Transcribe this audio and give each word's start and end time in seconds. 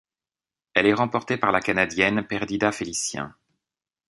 Elle 0.73 0.87
est 0.87 0.95
remportée 0.95 1.37
par 1.37 1.51
la 1.51 1.61
Canadienne 1.61 2.25
Perdita 2.25 2.71
Felicien. 2.71 3.35